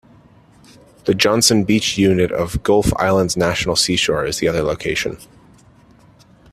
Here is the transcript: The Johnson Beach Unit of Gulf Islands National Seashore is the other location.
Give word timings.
The 1.05 1.13
Johnson 1.13 1.63
Beach 1.63 1.95
Unit 1.95 2.31
of 2.31 2.63
Gulf 2.63 2.91
Islands 2.97 3.37
National 3.37 3.75
Seashore 3.75 4.25
is 4.25 4.39
the 4.39 4.47
other 4.47 4.63
location. 4.63 5.17